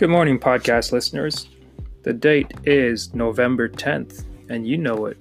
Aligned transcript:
Good 0.00 0.08
morning, 0.08 0.38
podcast 0.38 0.92
listeners. 0.92 1.46
The 2.04 2.14
date 2.14 2.50
is 2.64 3.12
November 3.12 3.68
10th, 3.68 4.24
and 4.48 4.66
you 4.66 4.78
know 4.78 5.04
it. 5.04 5.18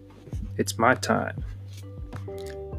It's 0.55 0.77
my 0.77 0.93
time. 0.93 1.43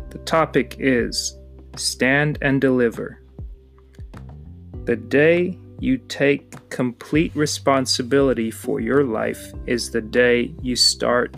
The 0.08 0.16
topic 0.24 0.76
is 0.78 1.36
Stand 1.76 2.38
and 2.40 2.58
Deliver. 2.58 3.21
The 4.86 4.96
day 4.96 5.58
you 5.78 5.99
take 5.99 6.71
complete 6.71 7.36
responsibility 7.36 8.51
for 8.51 8.80
your 8.80 9.04
life 9.04 9.53
is 9.67 9.90
the 9.90 10.01
day 10.01 10.54
you 10.62 10.76
start 10.76 11.37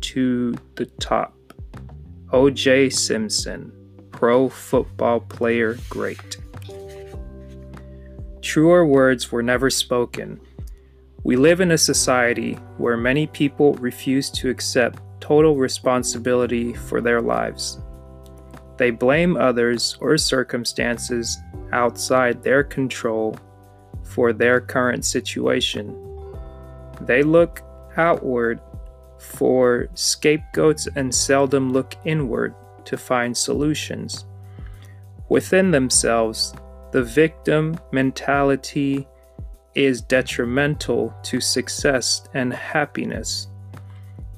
to 0.00 0.54
the 0.76 0.86
top. 0.86 1.36
O.J. 2.32 2.88
Simpson, 2.88 3.70
pro 4.12 4.48
football 4.48 5.20
player 5.20 5.76
great. 5.90 6.38
Truer 8.42 8.86
words 8.86 9.30
were 9.30 9.42
never 9.42 9.68
spoken. 9.68 10.40
We 11.24 11.36
live 11.36 11.60
in 11.60 11.72
a 11.72 11.78
society 11.78 12.54
where 12.78 12.96
many 12.96 13.26
people 13.26 13.74
refuse 13.74 14.30
to 14.30 14.48
accept 14.48 15.02
total 15.20 15.56
responsibility 15.56 16.72
for 16.72 17.02
their 17.02 17.20
lives. 17.20 17.78
They 18.78 18.90
blame 18.90 19.36
others 19.36 19.98
or 20.00 20.16
circumstances 20.16 21.36
outside 21.72 22.42
their 22.42 22.64
control 22.64 23.36
for 24.02 24.32
their 24.32 24.60
current 24.60 25.04
situation. 25.04 25.94
They 27.02 27.22
look 27.22 27.62
outward 27.98 28.60
for 29.18 29.88
scapegoats 29.92 30.88
and 30.96 31.14
seldom 31.14 31.74
look 31.74 31.94
inward 32.06 32.54
to 32.86 32.96
find 32.96 33.36
solutions. 33.36 34.24
Within 35.28 35.70
themselves, 35.70 36.54
the 36.92 37.02
victim 37.02 37.78
mentality 37.92 39.06
is 39.74 40.00
detrimental 40.00 41.14
to 41.22 41.40
success 41.40 42.26
and 42.34 42.52
happiness 42.52 43.46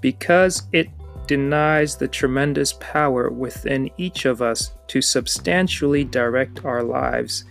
because 0.01 0.65
it 0.73 0.89
denies 1.27 1.97
the 1.97 2.09
tremendous 2.09 2.75
power 2.75 3.31
within 3.31 3.91
each 3.97 4.25
of 4.25 4.43
us 4.43 4.73
to 4.89 5.01
substantially 5.01 6.05
direct 6.05 6.65
our 6.65 6.83
lives 6.83 7.45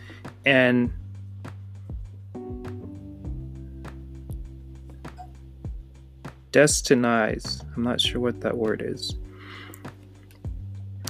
and 0.45 0.91
destinize. 6.51 7.63
I'm 7.75 7.83
not 7.83 8.01
sure 8.01 8.19
what 8.19 8.41
that 8.41 8.55
word 8.55 8.83
is. 8.85 9.15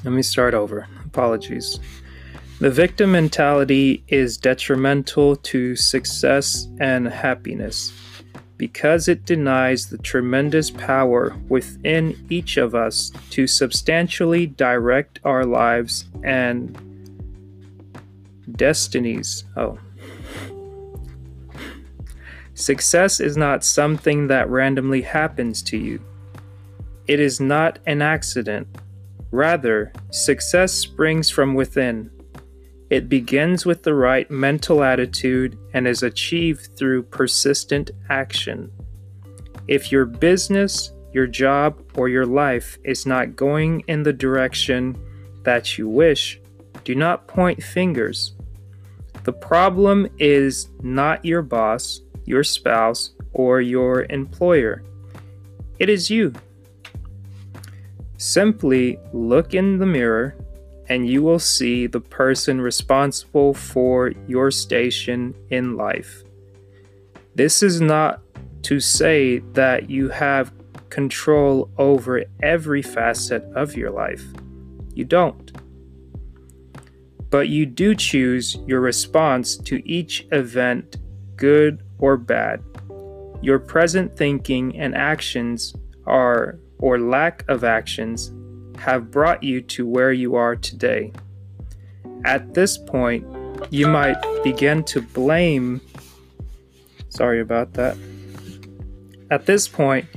Let 0.03 0.13
me 0.13 0.21
start 0.21 0.53
over. 0.53 0.87
Apologies. 1.05 1.79
The 2.61 2.69
victim 2.69 3.13
mentality 3.13 4.03
is 4.07 4.37
detrimental 4.37 5.35
to 5.35 5.75
success 5.75 6.67
and 6.79 7.07
happiness 7.07 7.91
because 8.55 9.07
it 9.07 9.25
denies 9.25 9.87
the 9.87 9.97
tremendous 9.97 10.69
power 10.69 11.35
within 11.49 12.23
each 12.29 12.57
of 12.57 12.75
us 12.75 13.11
to 13.31 13.47
substantially 13.47 14.45
direct 14.45 15.19
our 15.23 15.43
lives 15.43 16.05
and 16.23 16.77
destinies. 18.51 19.43
Oh. 19.57 19.79
Success 22.53 23.19
is 23.19 23.35
not 23.35 23.63
something 23.63 24.27
that 24.27 24.47
randomly 24.51 25.01
happens 25.01 25.63
to 25.63 25.77
you. 25.77 25.99
It 27.07 27.19
is 27.19 27.39
not 27.39 27.79
an 27.87 28.03
accident. 28.03 28.67
Rather, 29.31 29.91
success 30.11 30.71
springs 30.71 31.31
from 31.31 31.55
within 31.55 32.11
it 32.91 33.07
begins 33.07 33.65
with 33.65 33.83
the 33.83 33.93
right 33.93 34.29
mental 34.29 34.83
attitude 34.83 35.57
and 35.73 35.87
is 35.87 36.03
achieved 36.03 36.75
through 36.75 37.01
persistent 37.03 37.89
action. 38.09 38.69
If 39.69 39.93
your 39.93 40.03
business, 40.05 40.91
your 41.13 41.25
job, 41.25 41.81
or 41.95 42.09
your 42.09 42.25
life 42.25 42.77
is 42.83 43.05
not 43.05 43.37
going 43.37 43.85
in 43.87 44.03
the 44.03 44.11
direction 44.11 45.01
that 45.43 45.77
you 45.77 45.87
wish, 45.87 46.41
do 46.83 46.93
not 46.93 47.29
point 47.29 47.63
fingers. 47.63 48.33
The 49.23 49.33
problem 49.33 50.09
is 50.19 50.67
not 50.81 51.23
your 51.23 51.43
boss, 51.43 52.01
your 52.25 52.43
spouse, 52.43 53.11
or 53.31 53.61
your 53.61 54.05
employer. 54.09 54.83
It 55.79 55.87
is 55.87 56.09
you. 56.09 56.33
Simply 58.17 58.99
look 59.13 59.53
in 59.53 59.79
the 59.79 59.85
mirror 59.85 60.35
and 60.91 61.07
you 61.07 61.23
will 61.23 61.39
see 61.39 61.87
the 61.87 62.01
person 62.01 62.59
responsible 62.59 63.53
for 63.53 64.11
your 64.27 64.51
station 64.51 65.33
in 65.49 65.77
life. 65.77 66.21
This 67.33 67.63
is 67.63 67.79
not 67.79 68.19
to 68.63 68.81
say 68.81 69.39
that 69.53 69.89
you 69.89 70.09
have 70.09 70.51
control 70.89 71.69
over 71.77 72.25
every 72.43 72.81
facet 72.81 73.41
of 73.55 73.77
your 73.77 73.89
life. 73.89 74.21
You 74.93 75.05
don't. 75.05 75.49
But 77.29 77.47
you 77.47 77.65
do 77.65 77.95
choose 77.95 78.57
your 78.67 78.81
response 78.81 79.55
to 79.59 79.81
each 79.89 80.27
event, 80.33 80.97
good 81.37 81.83
or 81.99 82.17
bad. 82.17 82.61
Your 83.41 83.59
present 83.59 84.17
thinking 84.17 84.77
and 84.77 84.93
actions 84.93 85.73
are, 86.05 86.59
or 86.79 86.99
lack 86.99 87.45
of 87.47 87.63
actions, 87.63 88.33
have 88.81 89.11
brought 89.11 89.43
you 89.43 89.61
to 89.61 89.85
where 89.85 90.11
you 90.11 90.33
are 90.35 90.55
today. 90.55 91.13
At 92.25 92.55
this 92.55 92.79
point, 92.79 93.25
you 93.69 93.87
might 93.87 94.17
begin 94.43 94.83
to 94.85 95.01
blame. 95.01 95.81
Sorry 97.09 97.41
about 97.41 97.73
that. 97.73 97.95
At 99.29 99.45
this 99.45 99.67
point, 99.67 100.07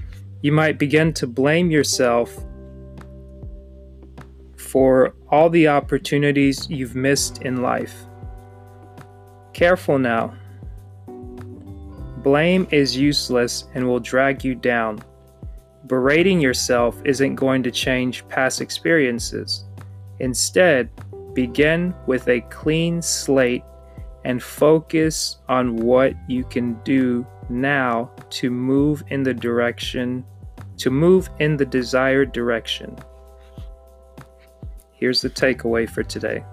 you 0.40 0.50
might 0.50 0.78
begin 0.78 1.12
to 1.14 1.26
blame 1.26 1.70
yourself 1.70 2.34
for 4.56 5.14
all 5.30 5.50
the 5.50 5.68
opportunities 5.68 6.68
you've 6.70 6.96
missed 6.96 7.42
in 7.42 7.60
life. 7.60 7.94
Careful 9.52 9.98
now. 9.98 10.34
Blame 12.22 12.66
is 12.70 12.96
useless 12.96 13.64
and 13.74 13.86
will 13.86 14.00
drag 14.00 14.42
you 14.42 14.54
down. 14.54 15.02
Berating 15.86 16.40
yourself 16.40 17.00
isn't 17.04 17.34
going 17.34 17.62
to 17.62 17.70
change 17.70 18.26
past 18.28 18.60
experiences. 18.60 19.64
Instead, 20.20 20.88
begin 21.34 21.94
with 22.06 22.28
a 22.28 22.40
clean 22.42 23.02
slate 23.02 23.64
and 24.24 24.42
focus 24.42 25.38
on 25.48 25.76
what 25.76 26.14
you 26.28 26.44
can 26.44 26.74
do 26.84 27.26
now 27.50 28.10
to 28.30 28.50
move 28.50 29.02
in 29.08 29.22
the 29.22 29.34
direction 29.34 30.24
to 30.78 30.90
move 30.90 31.30
in 31.38 31.56
the 31.56 31.64
desired 31.64 32.32
direction. 32.32 32.96
Here's 34.92 35.20
the 35.20 35.30
takeaway 35.30 35.88
for 35.88 36.02
today. 36.02 36.44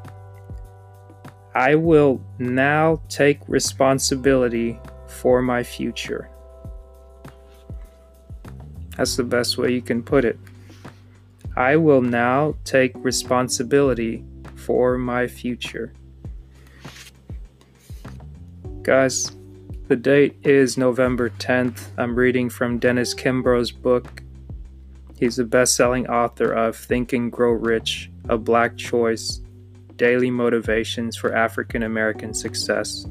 I 1.53 1.75
will 1.75 2.22
now 2.40 3.02
take 3.09 3.40
responsibility 3.48 4.80
for 5.08 5.42
my 5.42 5.63
future. 5.63 6.30
That's 9.01 9.16
the 9.16 9.23
best 9.23 9.57
way 9.57 9.72
you 9.72 9.81
can 9.81 10.03
put 10.03 10.25
it. 10.25 10.38
I 11.57 11.75
will 11.75 12.03
now 12.03 12.53
take 12.63 12.91
responsibility 12.97 14.23
for 14.56 14.95
my 14.95 15.25
future. 15.25 15.91
Guys, 18.84 19.35
the 19.88 19.95
date 19.95 20.38
is 20.44 20.78
November 20.78 21.31
10th. 21.31 21.88
I'm 21.97 22.13
reading 22.13 22.47
from 22.47 22.78
Dennis 22.78 23.16
Kimbro's 23.16 23.72
book. 23.72 24.22
He's 25.18 25.38
the 25.38 25.45
best 25.45 25.75
selling 25.75 26.07
author 26.07 26.53
of 26.53 26.75
Think 26.75 27.13
and 27.13 27.31
Grow 27.31 27.53
Rich, 27.53 28.12
A 28.29 28.38
Black 28.38 28.78
Choice 28.78 29.41
Daily 29.95 30.30
Motivations 30.30 31.18
for 31.18 31.33
African 31.33 31.81
American 31.81 32.36
Success. 32.36 33.07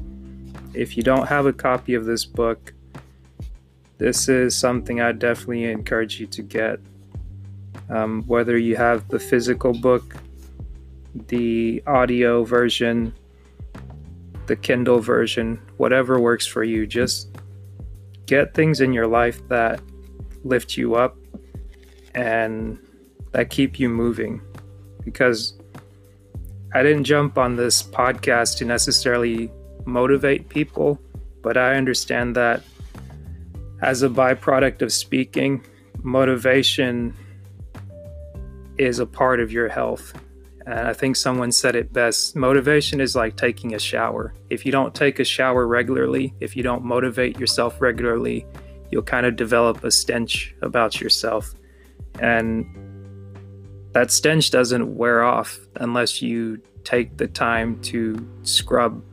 If 0.73 0.95
you 0.95 1.03
don't 1.03 1.27
have 1.27 1.47
a 1.47 1.51
copy 1.51 1.95
of 1.95 2.05
this 2.05 2.23
book, 2.23 2.73
this 4.01 4.27
is 4.27 4.57
something 4.57 4.99
I 4.99 5.11
definitely 5.11 5.65
encourage 5.65 6.19
you 6.19 6.25
to 6.25 6.41
get. 6.41 6.79
Um, 7.87 8.23
whether 8.25 8.57
you 8.57 8.75
have 8.75 9.07
the 9.09 9.19
physical 9.19 9.73
book, 9.73 10.15
the 11.27 11.83
audio 11.85 12.43
version, 12.43 13.13
the 14.47 14.55
Kindle 14.55 14.97
version, 14.97 15.61
whatever 15.77 16.19
works 16.19 16.47
for 16.47 16.63
you, 16.63 16.87
just 16.87 17.37
get 18.25 18.55
things 18.55 18.81
in 18.81 18.91
your 18.91 19.05
life 19.05 19.47
that 19.49 19.79
lift 20.43 20.77
you 20.77 20.95
up 20.95 21.15
and 22.15 22.79
that 23.33 23.51
keep 23.51 23.79
you 23.79 23.87
moving. 23.87 24.41
Because 25.05 25.59
I 26.73 26.81
didn't 26.81 27.03
jump 27.03 27.37
on 27.37 27.55
this 27.55 27.83
podcast 27.83 28.57
to 28.57 28.65
necessarily 28.65 29.51
motivate 29.85 30.49
people, 30.49 30.99
but 31.43 31.55
I 31.55 31.75
understand 31.75 32.35
that 32.35 32.63
as 33.81 34.03
a 34.03 34.09
byproduct 34.09 34.81
of 34.81 34.93
speaking, 34.93 35.65
motivation 36.03 37.15
is 38.77 38.99
a 38.99 39.05
part 39.05 39.39
of 39.39 39.51
your 39.51 39.67
health. 39.69 40.13
And 40.65 40.87
I 40.87 40.93
think 40.93 41.15
someone 41.15 41.51
said 41.51 41.75
it 41.75 41.91
best 41.91 42.35
motivation 42.35 43.01
is 43.01 43.15
like 43.15 43.35
taking 43.35 43.73
a 43.73 43.79
shower. 43.79 44.33
If 44.49 44.65
you 44.65 44.71
don't 44.71 44.93
take 44.93 45.19
a 45.19 45.23
shower 45.23 45.65
regularly, 45.65 46.33
if 46.39 46.55
you 46.55 46.61
don't 46.61 46.85
motivate 46.85 47.39
yourself 47.39 47.81
regularly, 47.81 48.45
you'll 48.91 49.01
kind 49.01 49.25
of 49.25 49.35
develop 49.35 49.83
a 49.83 49.91
stench 49.91 50.55
about 50.61 51.01
yourself. 51.01 51.53
And 52.19 52.65
that 53.93 54.11
stench 54.11 54.51
doesn't 54.51 54.95
wear 54.95 55.23
off 55.23 55.57
unless 55.75 56.21
you 56.21 56.61
take 56.83 57.17
the 57.17 57.27
time 57.27 57.81
to 57.81 58.27
scrub 58.43 59.03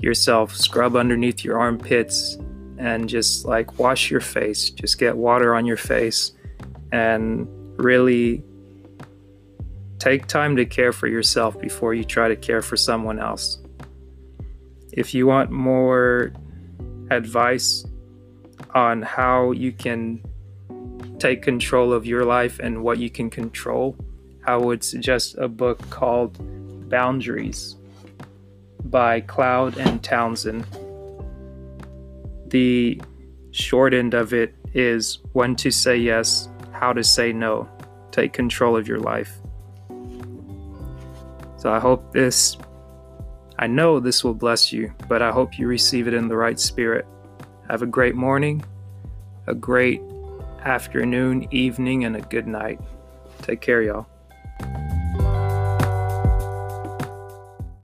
yourself, 0.00 0.54
scrub 0.54 0.96
underneath 0.96 1.44
your 1.44 1.58
armpits, 1.58 2.38
and 2.78 3.08
just 3.08 3.44
like 3.44 3.78
wash 3.78 4.10
your 4.10 4.20
face. 4.20 4.70
Just 4.70 4.98
get 4.98 5.16
water 5.16 5.54
on 5.54 5.66
your 5.66 5.76
face 5.76 6.32
and 6.92 7.48
really 7.78 8.42
take 9.98 10.26
time 10.26 10.56
to 10.56 10.64
care 10.64 10.92
for 10.92 11.06
yourself 11.06 11.58
before 11.60 11.94
you 11.94 12.04
try 12.04 12.28
to 12.28 12.36
care 12.36 12.62
for 12.62 12.76
someone 12.76 13.18
else. 13.18 13.58
If 14.92 15.14
you 15.14 15.26
want 15.26 15.50
more 15.50 16.32
advice 17.10 17.84
on 18.74 19.02
how 19.02 19.52
you 19.52 19.72
can 19.72 20.22
take 21.18 21.42
control 21.42 21.92
of 21.92 22.06
your 22.06 22.24
life 22.24 22.58
and 22.58 22.82
what 22.82 22.98
you 22.98 23.10
can 23.10 23.30
control, 23.30 23.96
I 24.46 24.56
would 24.56 24.84
suggest 24.84 25.36
a 25.38 25.48
book 25.48 25.78
called 25.90 26.38
Boundaries 26.88 27.76
by 28.84 29.20
Cloud 29.20 29.76
and 29.78 30.02
Townsend. 30.02 30.66
The 32.48 33.00
short 33.50 33.94
end 33.94 34.14
of 34.14 34.32
it 34.32 34.54
is 34.74 35.18
when 35.32 35.56
to 35.56 35.70
say 35.70 35.96
yes, 35.96 36.48
how 36.72 36.92
to 36.92 37.02
say 37.02 37.32
no. 37.32 37.68
Take 38.10 38.32
control 38.32 38.76
of 38.76 38.86
your 38.86 39.00
life. 39.00 39.32
So 41.56 41.72
I 41.72 41.80
hope 41.80 42.12
this, 42.12 42.56
I 43.58 43.66
know 43.66 43.98
this 43.98 44.22
will 44.22 44.34
bless 44.34 44.72
you, 44.72 44.92
but 45.08 45.22
I 45.22 45.32
hope 45.32 45.58
you 45.58 45.66
receive 45.66 46.06
it 46.06 46.14
in 46.14 46.28
the 46.28 46.36
right 46.36 46.60
spirit. 46.60 47.06
Have 47.68 47.82
a 47.82 47.86
great 47.86 48.14
morning, 48.14 48.64
a 49.46 49.54
great 49.54 50.00
afternoon, 50.64 51.48
evening, 51.50 52.04
and 52.04 52.16
a 52.16 52.20
good 52.20 52.46
night. 52.46 52.80
Take 53.42 53.60
care, 53.60 53.82
y'all. 53.82 54.06